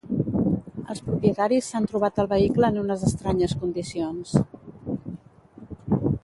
Els 0.93 1.01
propietaris 1.09 1.67
s'han 1.73 1.85
trobat 1.91 2.17
el 2.23 2.29
vehicle 2.31 2.71
en 2.73 2.79
unes 2.85 3.05
estranyes 3.11 3.55
condicions. 3.65 4.35